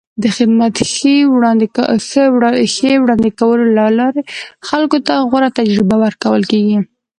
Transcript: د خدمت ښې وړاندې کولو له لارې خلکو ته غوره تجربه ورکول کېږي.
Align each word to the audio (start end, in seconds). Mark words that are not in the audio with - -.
د 0.21 0.23
خدمت 0.35 0.75
ښې 2.73 2.89
وړاندې 3.01 3.29
کولو 3.39 3.65
له 3.77 3.85
لارې 3.99 4.21
خلکو 4.67 4.97
ته 5.07 5.13
غوره 5.29 5.49
تجربه 5.59 5.95
ورکول 6.05 6.41
کېږي. 6.51 6.77